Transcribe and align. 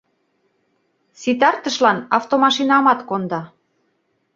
Ситартышлан 1.21 1.97
автомашинамат 2.17 2.99
конда. 3.09 3.41